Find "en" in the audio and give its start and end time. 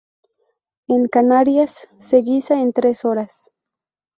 0.87-1.07, 2.59-2.73